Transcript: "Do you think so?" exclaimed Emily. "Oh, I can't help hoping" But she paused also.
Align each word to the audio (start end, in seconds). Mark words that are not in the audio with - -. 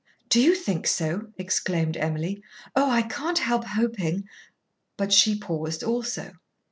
"Do 0.29 0.41
you 0.41 0.55
think 0.55 0.87
so?" 0.87 1.27
exclaimed 1.37 1.95
Emily. 1.95 2.41
"Oh, 2.75 2.89
I 2.89 3.03
can't 3.03 3.37
help 3.37 3.65
hoping" 3.65 4.27
But 4.97 5.13
she 5.13 5.37
paused 5.37 5.83
also. 5.83 6.31